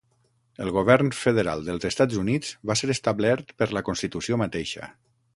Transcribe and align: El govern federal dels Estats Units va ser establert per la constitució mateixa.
El 0.63 0.69
govern 0.75 1.09
federal 1.17 1.59
dels 1.67 1.85
Estats 1.89 2.17
Units 2.21 2.49
va 2.69 2.77
ser 2.81 2.89
establert 2.93 3.53
per 3.63 3.67
la 3.79 3.83
constitució 3.91 4.41
mateixa. 4.43 4.89